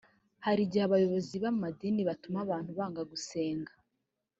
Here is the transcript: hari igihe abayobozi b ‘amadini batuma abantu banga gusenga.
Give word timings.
hari 0.45 0.61
igihe 0.63 0.83
abayobozi 0.85 1.33
b 1.41 1.43
‘amadini 1.51 2.01
batuma 2.09 2.37
abantu 2.45 2.69
banga 2.77 3.01
gusenga. 3.11 3.71